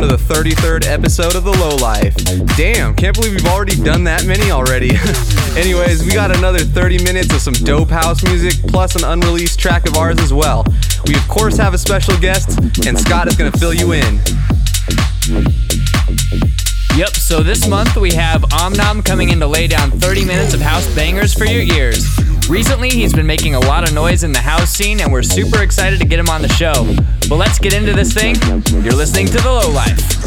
[0.00, 2.14] to the 33rd episode of The Low Life.
[2.56, 4.92] Damn, can't believe we've already done that many already.
[5.60, 9.86] Anyways, we got another 30 minutes of some dope house music, plus an unreleased track
[9.86, 10.64] of ours as well.
[11.06, 14.20] We, of course, have a special guest, and Scott is going to fill you in.
[16.96, 20.60] Yep, so this month we have Omnom coming in to lay down 30 minutes of
[20.60, 22.06] house bangers for your ears.
[22.48, 25.62] Recently, he's been making a lot of noise in the house scene, and we're super
[25.62, 26.96] excited to get him on the show.
[27.30, 28.34] But let's get into this thing.
[28.82, 30.19] You're listening to The Low Life.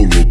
[0.00, 0.29] polvo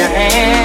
[0.00, 0.59] time.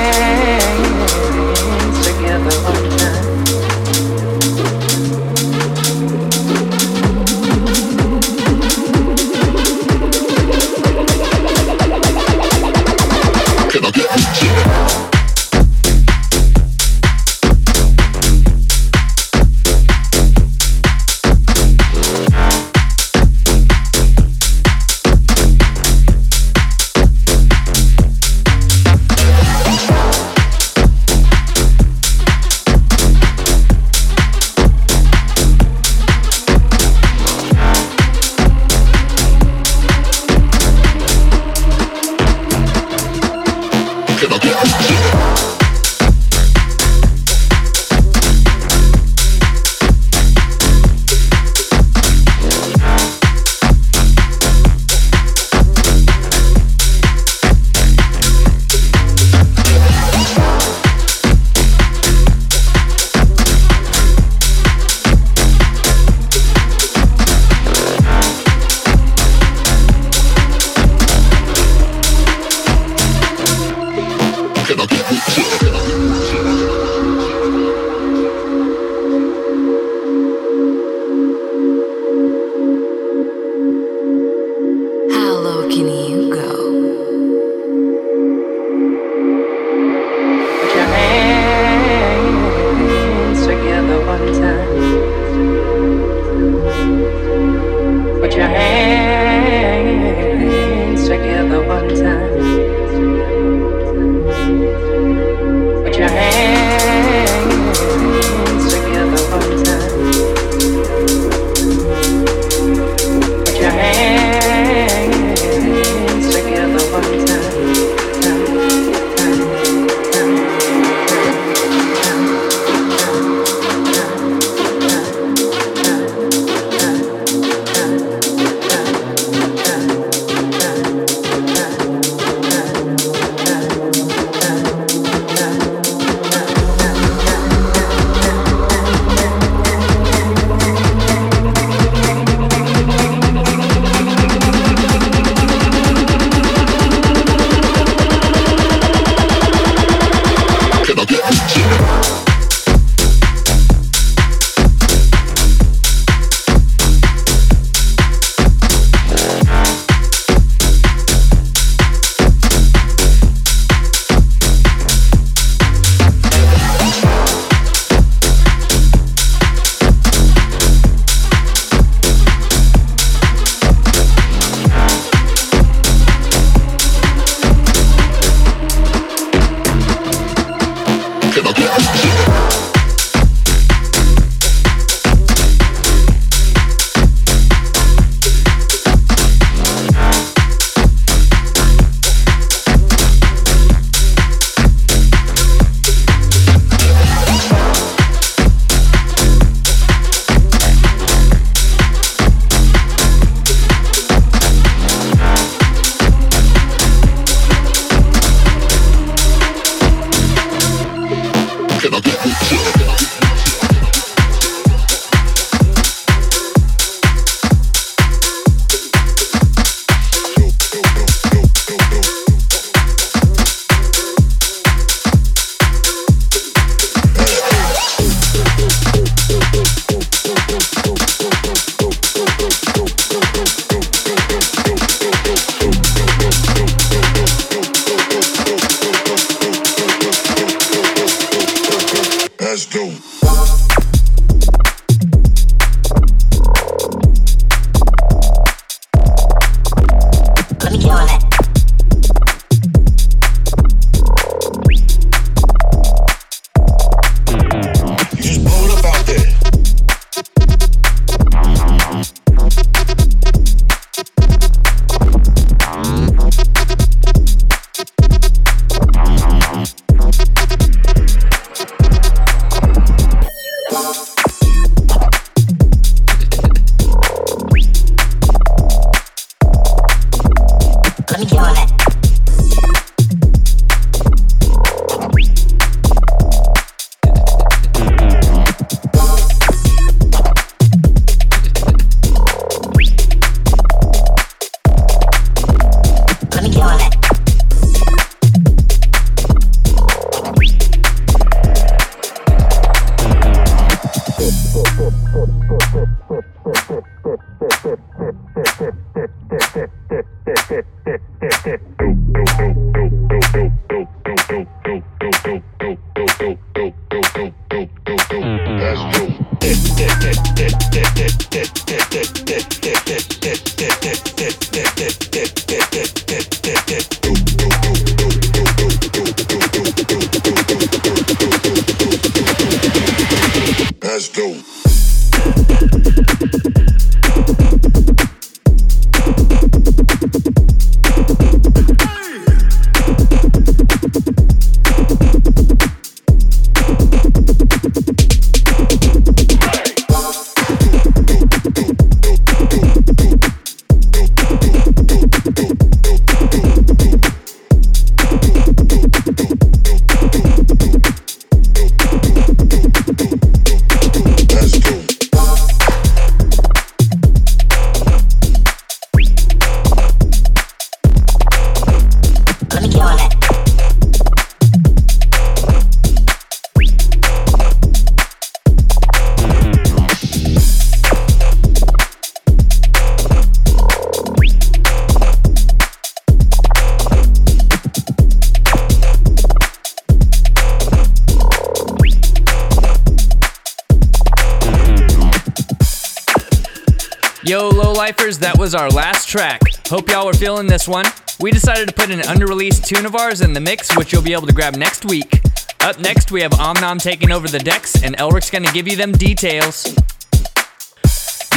[399.67, 400.85] Hope y'all were feeling this one.
[401.19, 404.13] We decided to put an unreleased tune of ours in the mix, which you'll be
[404.13, 405.21] able to grab next week.
[405.61, 408.91] Up next, we have Omnom taking over the decks, and Elric's gonna give you them
[408.91, 409.75] details.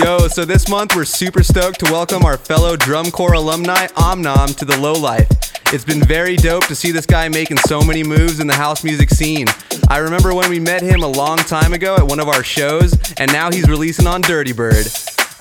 [0.05, 4.55] Yo, so this month we're super stoked to welcome our fellow drum corps alumni, Omnom,
[4.59, 5.27] to the Low Life.
[5.73, 8.85] It's been very dope to see this guy making so many moves in the house
[8.85, 9.47] music scene.
[9.89, 12.95] I remember when we met him a long time ago at one of our shows,
[13.19, 14.87] and now he's releasing on Dirty Bird.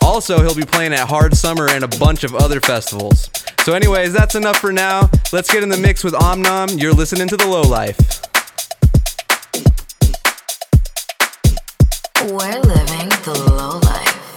[0.07, 3.29] Also, he'll be playing at Hard Summer and a bunch of other festivals.
[3.65, 5.11] So, anyways, that's enough for now.
[5.33, 6.81] Let's get in the mix with Omnom.
[6.81, 7.97] You're listening to the Low Life.
[12.21, 14.36] We're living the low life.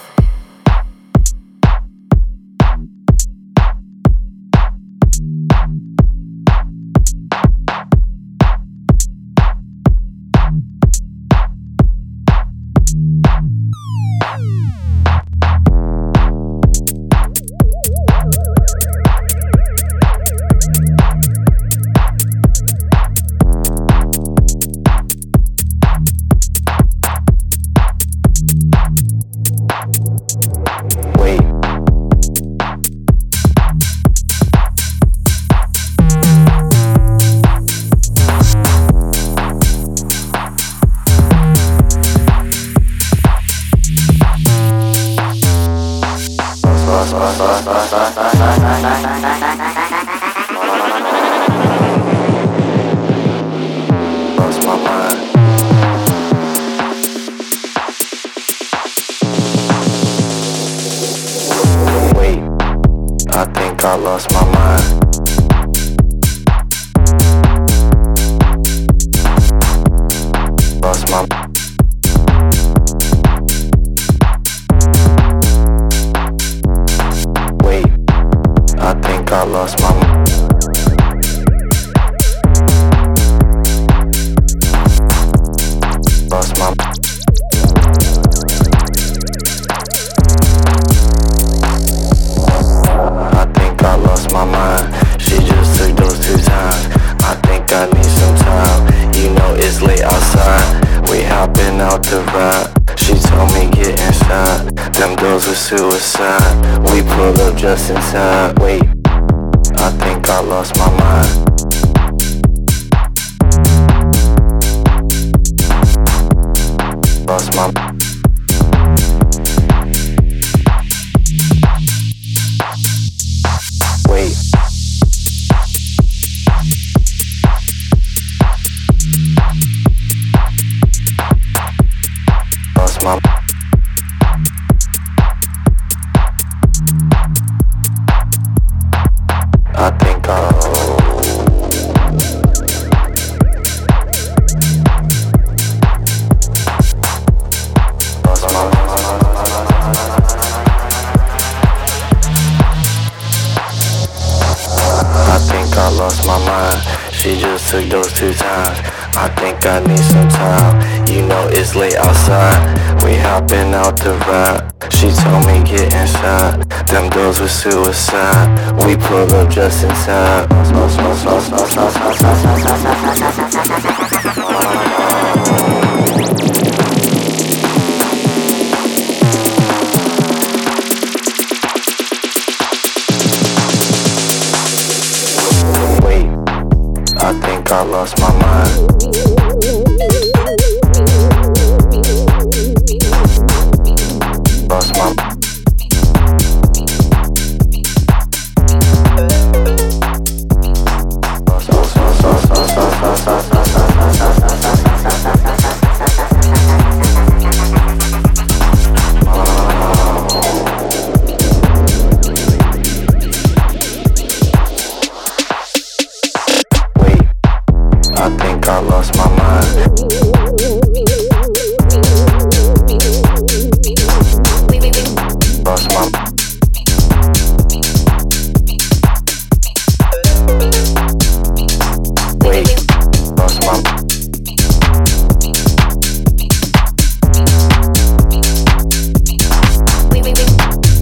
[167.61, 168.73] Suicide.
[168.87, 170.49] We pull up just in time.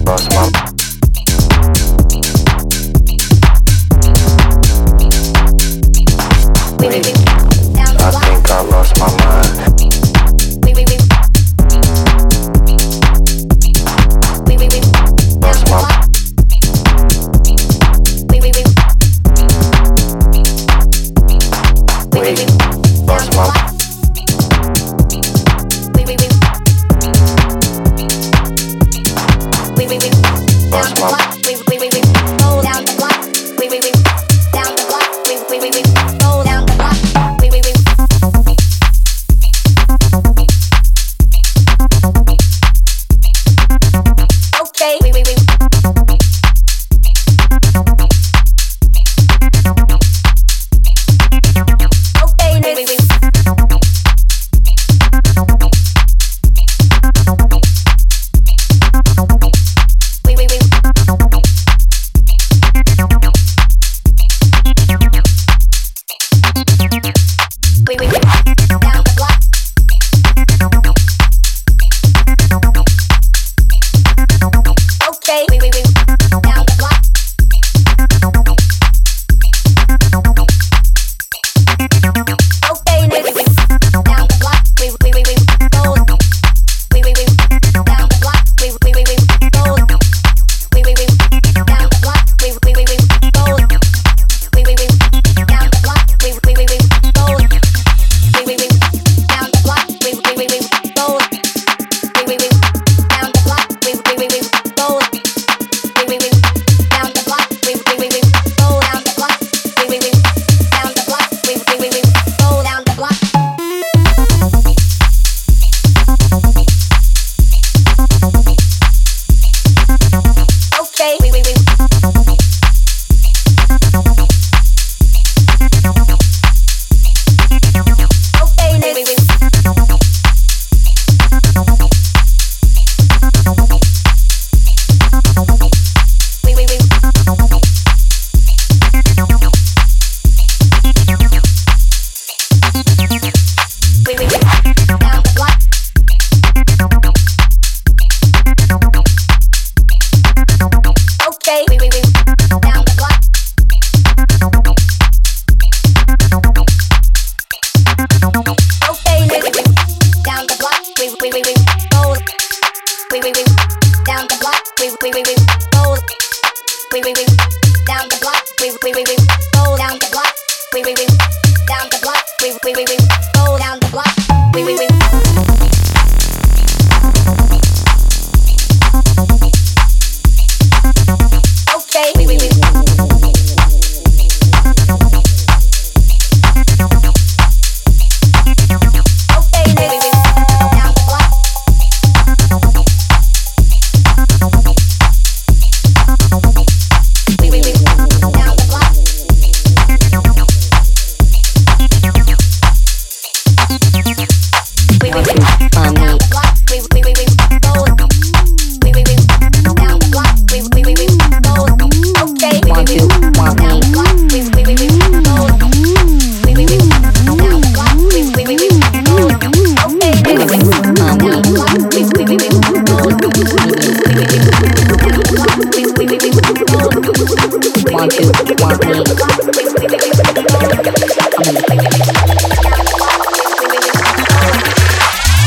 [0.09, 0.58] lost my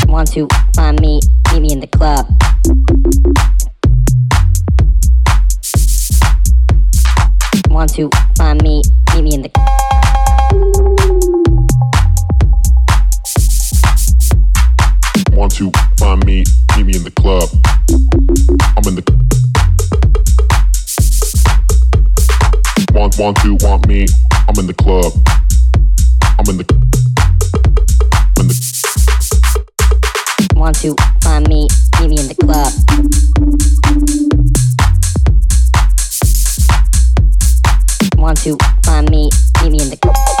[0.07, 0.47] One, two.
[23.17, 24.05] want to want me.
[24.31, 25.13] I'm in the club.
[26.39, 26.65] I'm in the.
[28.37, 28.55] I'm in the.
[30.55, 31.67] Want to find me?
[31.99, 32.73] Meet me in the club.
[38.17, 39.29] Want to find me?
[39.61, 40.32] Meet me in the club.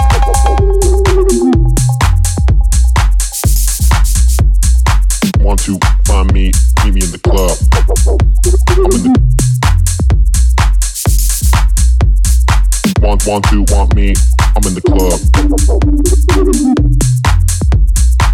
[13.25, 14.13] Want to want me?
[14.53, 15.17] I'm in the club.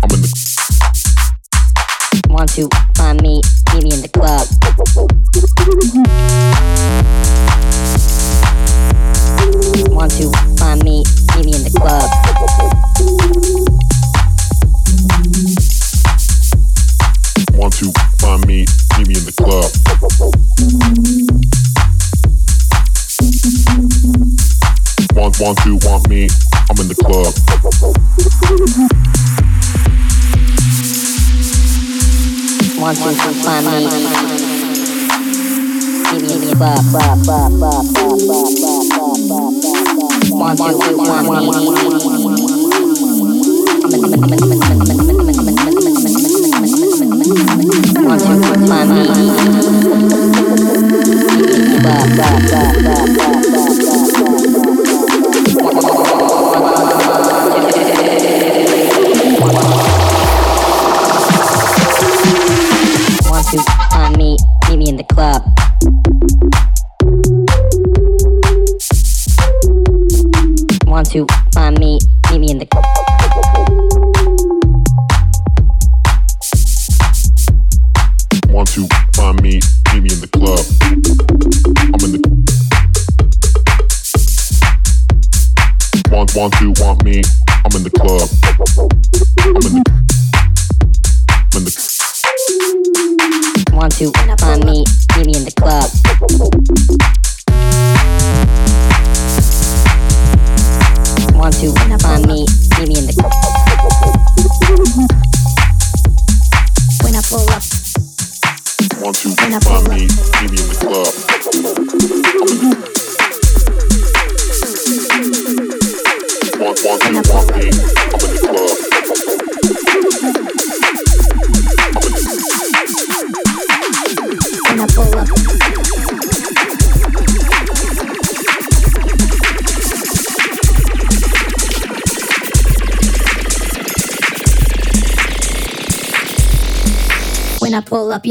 [0.02, 0.30] I'm in the.
[2.28, 3.44] Want to find me?
[3.72, 4.48] Meet me in the club.
[9.94, 11.04] Want to find me?
[11.36, 12.10] Meet me in the club.
[17.54, 18.66] Want to find me?
[18.98, 19.72] Meet me in the club.
[25.30, 26.28] want, want to, want me.
[26.70, 27.34] I'm in the club.
[32.80, 33.80] Want to, want me.
[36.10, 38.82] Give me the bop, bop, bop, bop, bop, bop,
[39.30, 39.54] bop,
[40.32, 40.60] Want
[53.18, 53.29] me.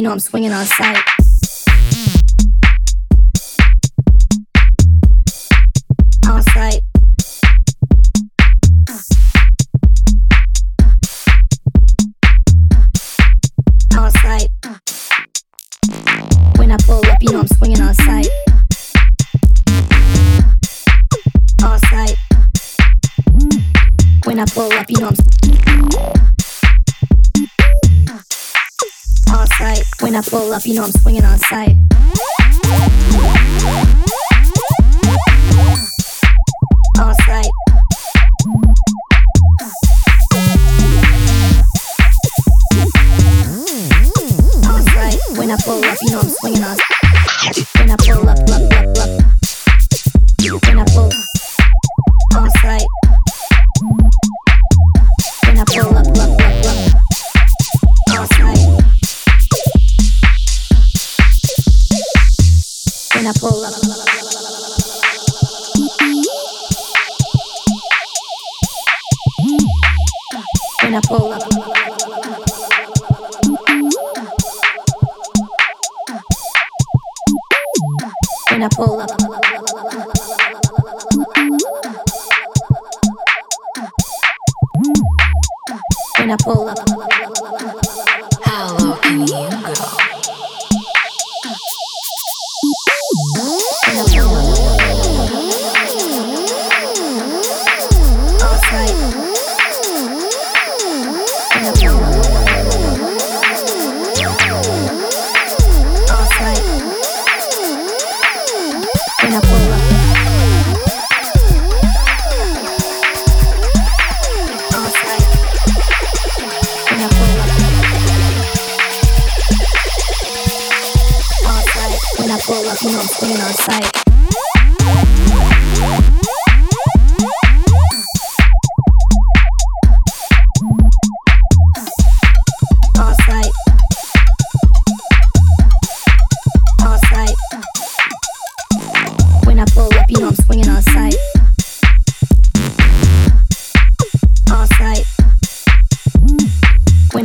[0.08, 1.04] know I'm swinging on sight.
[6.26, 6.80] On sight.
[13.98, 14.48] On sight.
[16.56, 18.28] When I pull up, you know I'm swinging on sight.
[21.62, 22.16] On sight.
[24.24, 26.27] When I pull up, you know I'm.
[29.68, 29.84] tight.
[30.00, 31.76] When I pull up, you know I'm swinging on sight.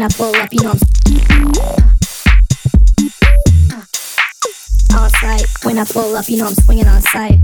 [0.03, 0.73] I pull up, you know.
[4.91, 7.39] I'm on site, when I pull up, you know I'm swinging on sight.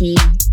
[0.00, 0.43] In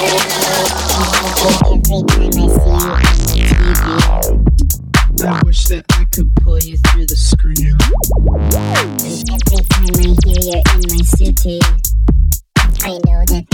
[0.00, 0.02] I
[5.44, 7.76] wish that I could pull you through the scream.
[8.78, 11.94] And every time I hear you're in my suitcase,
[12.84, 13.44] I know that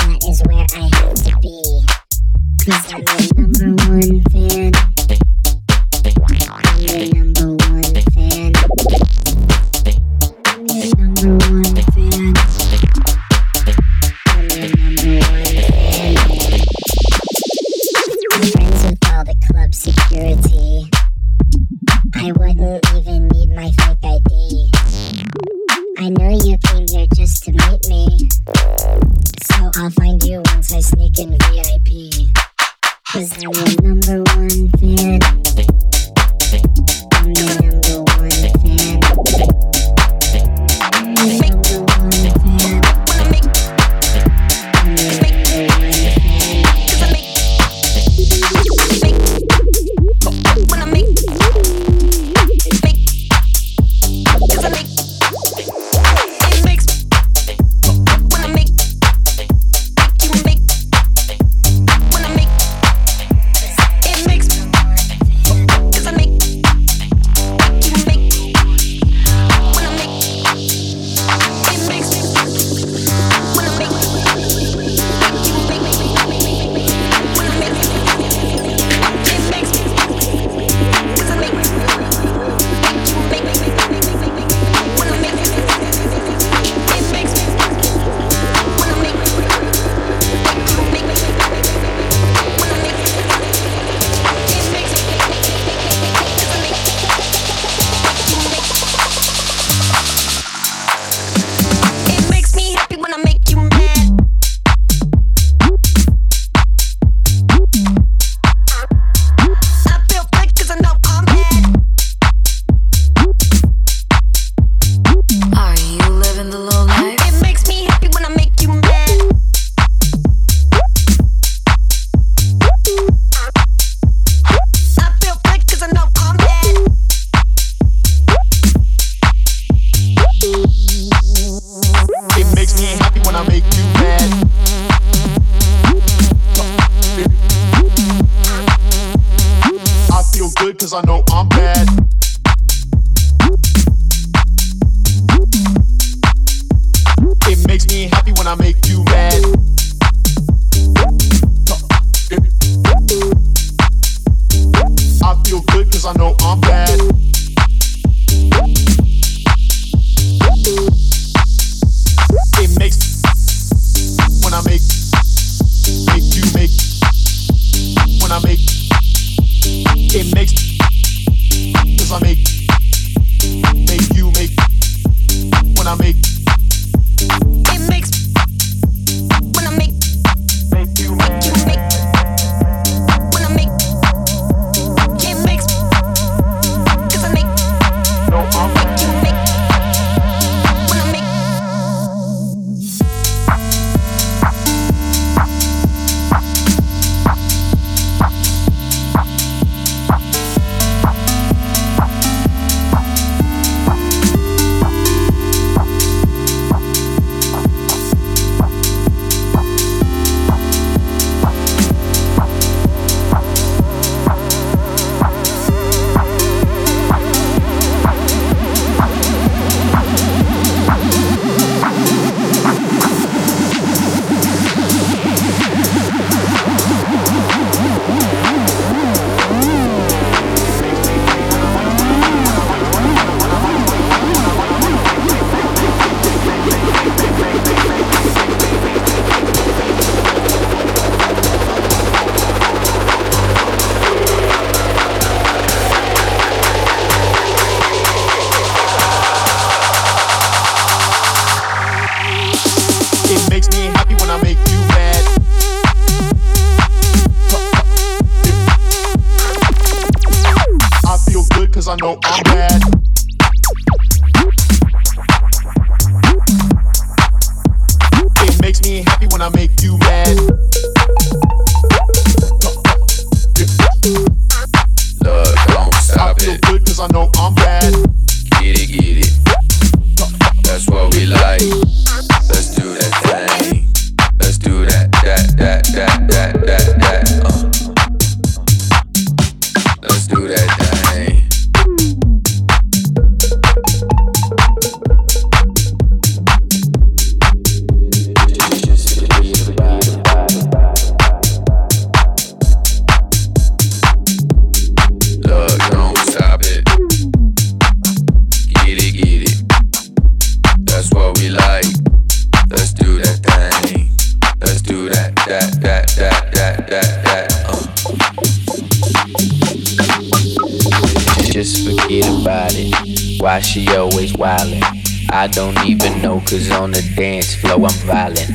[328.04, 328.50] violent.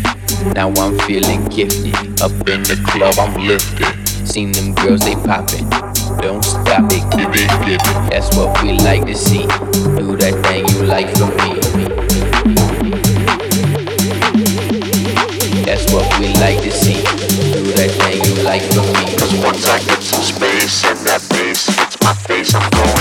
[0.55, 1.93] Now I'm feeling gifted.
[2.21, 3.87] Up in the club I'm lifted.
[4.27, 5.69] Seen them girls, they poppin'.
[6.21, 7.81] Don't stop it, give it, give.
[8.09, 9.47] That's what we like to see.
[9.97, 11.59] Do that thing you like for me.
[15.65, 17.01] That's what we like to see.
[17.53, 19.17] Do that thing you like for me.
[19.17, 22.98] Cause once I get some space and that bass hits my face, I'm going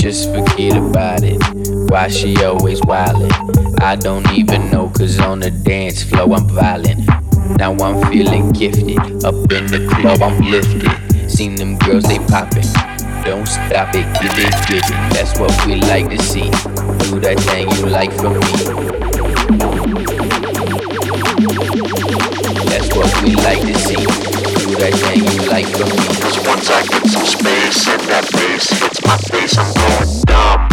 [0.00, 1.42] Just forget about it.
[1.90, 3.80] Why she always wildin'?
[3.80, 7.06] I don't even know, cause on the dance floor I'm violent.
[7.58, 8.96] Now I'm feeling gifted.
[9.24, 11.30] Up in the club I'm lifted.
[11.30, 12.62] Seen them girls, they poppin'.
[13.24, 15.12] Don't stop it, give it, give it.
[15.12, 16.48] That's what we like to see.
[17.10, 18.40] Do that thing you like for me.
[22.70, 24.37] That's what we like to see.
[24.78, 26.06] That thing you like for me.
[26.22, 30.68] Cause once I get some space and that bass hits my face, I'm going dumb.